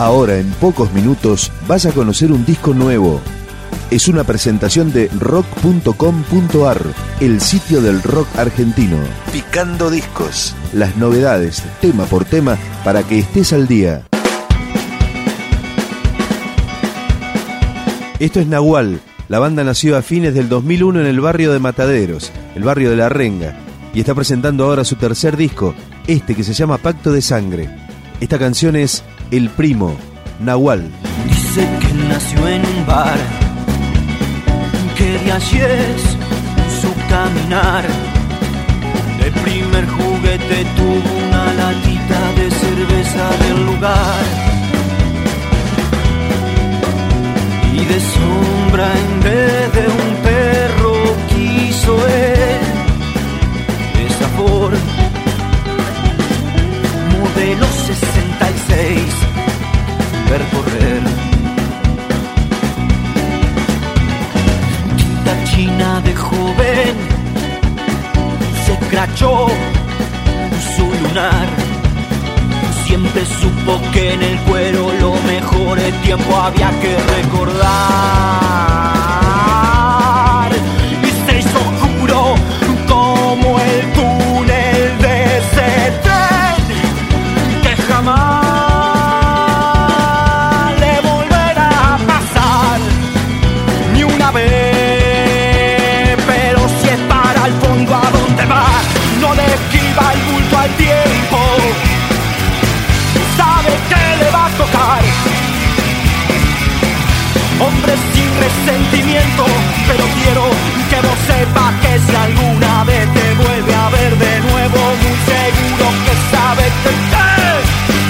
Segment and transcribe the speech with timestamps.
[0.00, 3.20] Ahora, en pocos minutos, vas a conocer un disco nuevo.
[3.90, 6.82] Es una presentación de rock.com.ar,
[7.20, 8.96] el sitio del rock argentino.
[9.30, 10.56] Picando discos.
[10.72, 14.06] Las novedades, tema por tema, para que estés al día.
[18.18, 19.02] Esto es Nahual.
[19.28, 22.96] La banda nació a fines del 2001 en el barrio de Mataderos, el barrio de
[22.96, 23.54] La Renga,
[23.92, 25.74] y está presentando ahora su tercer disco,
[26.06, 27.68] este que se llama Pacto de Sangre.
[28.18, 29.96] Esta canción es El Primo,
[30.40, 30.90] Nahual.
[31.28, 33.16] Dice que nació en un bar,
[34.96, 36.02] que de allí es
[36.80, 37.84] su caminar.
[39.24, 44.24] El primer juguete tuvo una latita de cerveza del lugar.
[47.72, 50.94] Y de sombra en vez de un perro
[51.28, 52.59] quiso él
[109.12, 110.44] pero quiero
[110.88, 115.86] que vos sepas que si alguna vez te vuelve a ver de nuevo, muy seguro
[116.04, 117.26] que sabe que te,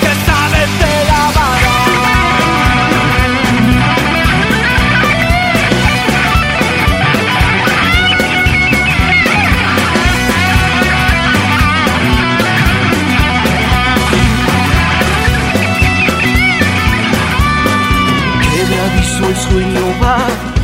[0.00, 2.16] que sabe te la va a dar.
[18.54, 20.55] que de aviso el sueño va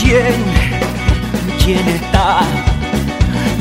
[0.00, 0.34] quién,
[1.62, 2.40] quién está.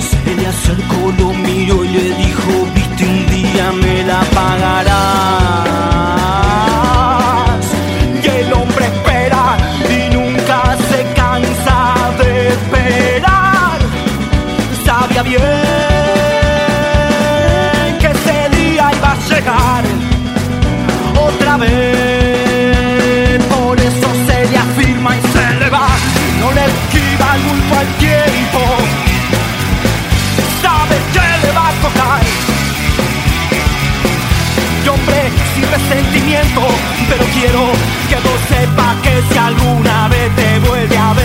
[0.09, 4.95] Se le acercó, lo miró y le dijo, viste un día me la pagarás.
[8.23, 9.57] Y el hombre espera
[9.89, 11.77] y nunca se cansa
[12.19, 13.79] de esperar.
[14.85, 15.74] Sabía bien
[27.85, 28.59] el tiempo.
[30.61, 32.21] Sabe que le va a tocar.
[34.83, 35.21] Y hombre
[35.53, 36.61] sin resentimiento,
[37.09, 37.63] pero quiero
[38.09, 41.24] que vos sepas que si alguna vez te vuelve a ver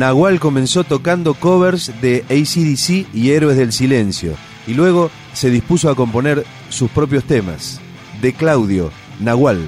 [0.00, 4.34] Nahual comenzó tocando covers de ACDC y Héroes del Silencio,
[4.66, 7.82] y luego se dispuso a componer sus propios temas.
[8.22, 9.60] De Claudio, Nahual.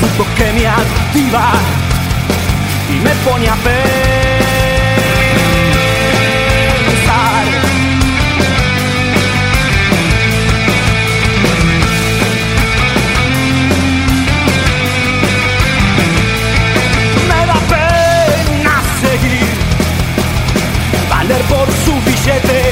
[0.00, 1.52] Fruto que me activa
[2.88, 3.80] y me pone a pensar.
[17.28, 19.48] Me da pena seguir,
[21.10, 22.62] valer por su billete,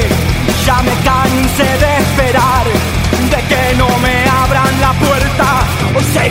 [0.64, 2.66] ya me cansé de esperar,
[3.30, 5.48] de que no me abran la puerta,
[5.94, 6.28] hoy se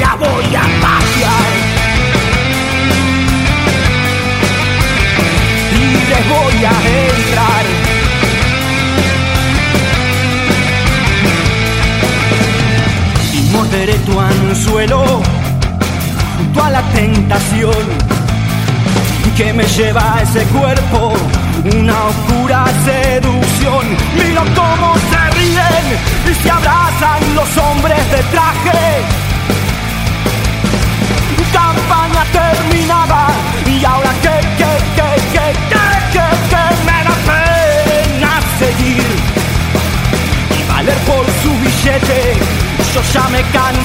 [17.27, 17.73] tentación
[19.35, 21.13] que me lleva a ese cuerpo,
[21.77, 23.85] una oscura seducción.
[24.15, 25.85] Miro cómo se ríen
[26.25, 29.03] y se abrazan los hombres de traje.
[31.51, 33.27] Campaña terminada
[33.67, 39.09] y ahora que, que, que, que, que, que, que me da pena seguir
[40.57, 42.19] y valer por su billete.
[42.93, 43.76] Yo ya me cansé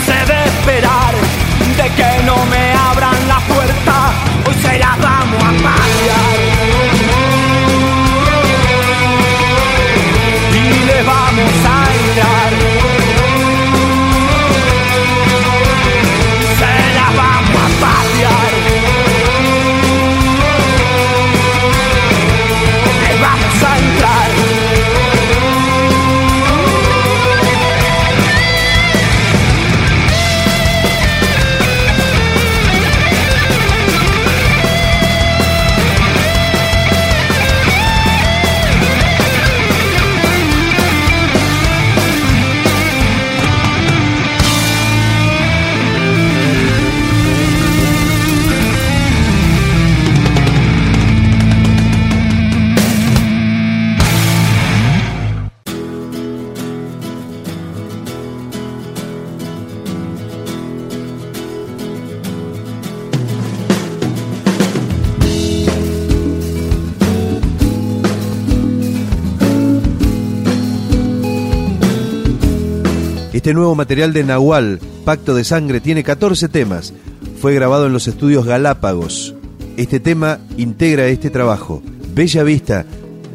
[73.43, 76.95] Este nuevo material de Nahual, Pacto de Sangre, tiene 14 temas.
[77.41, 79.35] Fue grabado en los estudios Galápagos.
[79.77, 81.83] Este tema integra este trabajo.
[82.15, 82.87] Bella Vista,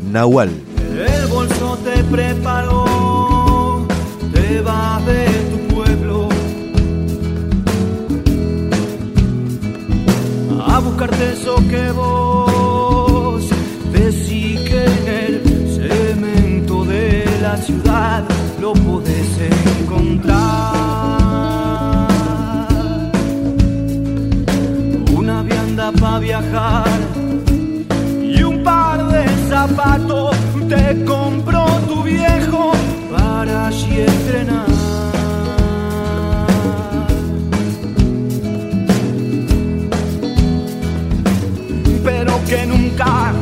[0.10, 0.52] Nahual.
[0.98, 3.86] El bolso te preparó,
[4.34, 6.30] te vas de tu pueblo
[10.66, 13.44] a buscarte eso que vos
[13.92, 15.42] decís que en el
[15.76, 19.30] cemento de la ciudad lo podés
[19.82, 20.38] encontrar.
[25.16, 27.00] Una vianda para viajar
[28.22, 30.36] y un par de zapatos
[30.68, 32.72] te compró tu viejo
[33.12, 34.66] para allí estrenar.
[42.04, 43.34] Pero que nunca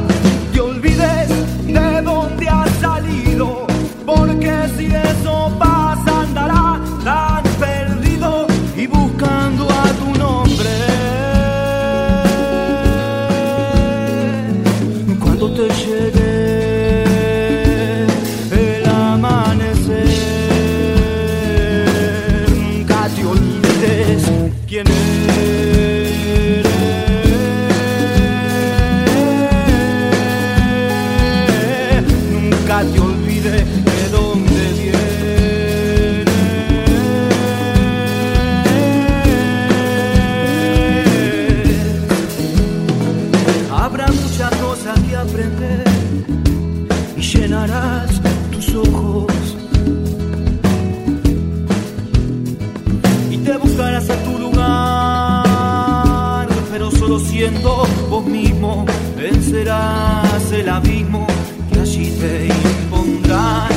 [57.16, 61.26] solo siendo vos mismo vencerás el abismo
[61.72, 63.72] que allí te impondrán.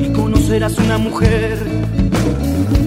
[0.00, 1.58] Y conocerás una mujer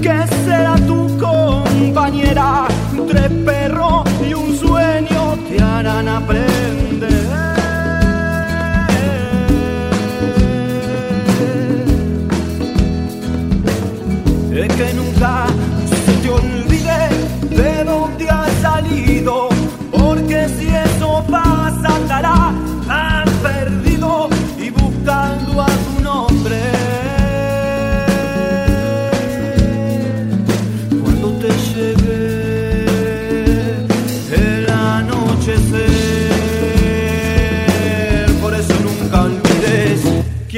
[0.02, 2.68] que será tu compañera.
[3.08, 6.87] Tres perros y un sueño te harán aprender.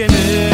[0.08, 0.49] beginning.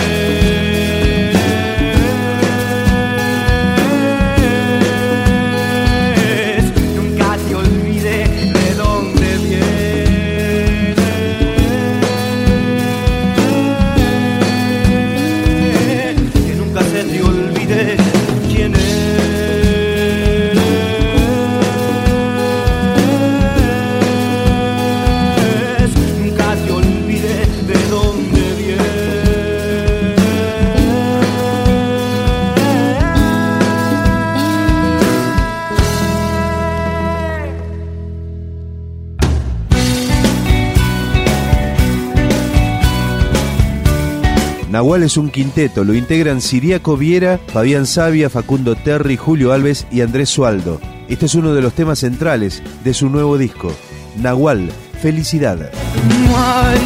[44.76, 50.02] Nahual es un quinteto, lo integran Siriaco Viera, Fabián Sabia, Facundo Terry, Julio Alves y
[50.02, 50.82] Andrés Sualdo.
[51.08, 53.72] Este es uno de los temas centrales de su nuevo disco,
[54.18, 54.70] Nahual,
[55.02, 55.72] Felicidad.
[56.10, 56.82] No hay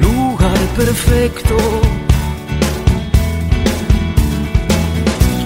[0.00, 1.56] lugar perfecto.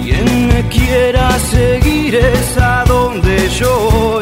[0.03, 4.21] Quien me quiera seguir es a donde yo.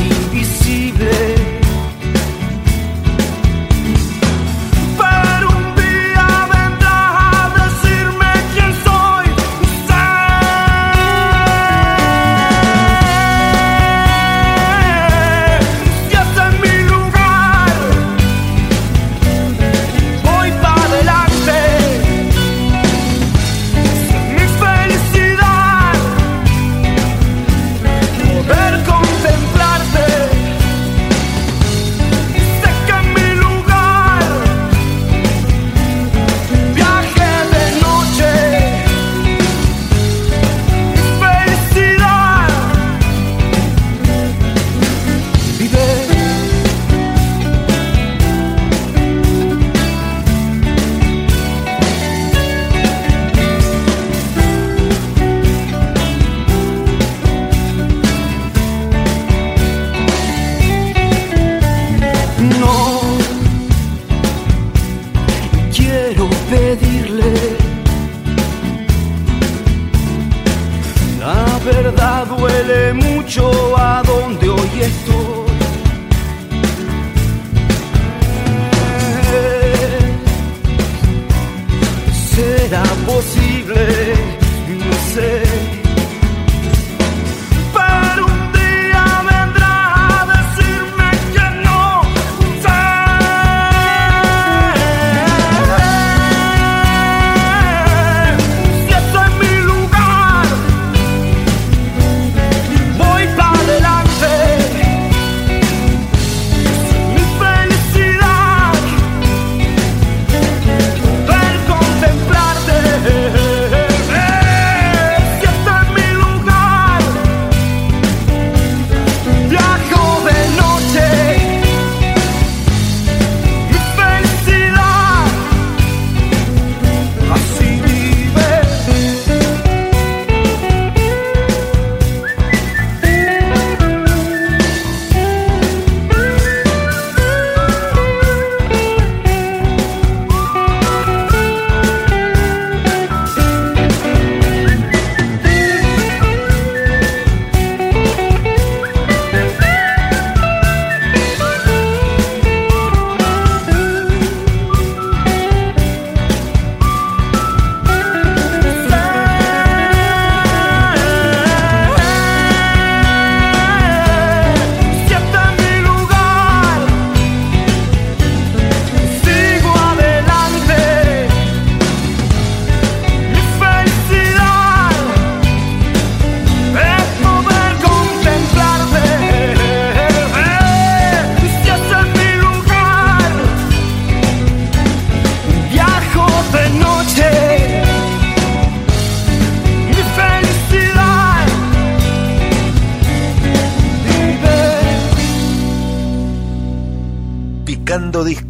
[0.00, 1.39] invisíveis.